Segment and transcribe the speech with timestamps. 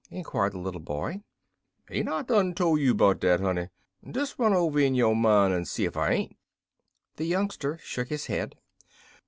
[0.09, 1.21] inquired the little boy.
[1.91, 3.67] "Ain't I done tole you 'bout dat, honey?
[4.03, 6.37] Des run over in yo' min' en see ef I ain't."
[7.17, 8.55] The youngster shook his head.